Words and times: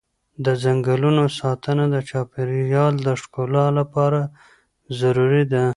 د 0.45 0.47
ځنګلونو 0.63 1.23
ساتنه 1.39 1.83
د 1.93 1.95
چاپېر 2.09 2.49
یال 2.75 2.95
د 3.07 3.09
ښکلا 3.21 3.65
لپاره 3.79 4.21
ضروري 4.99 5.43
ده. 5.51 5.65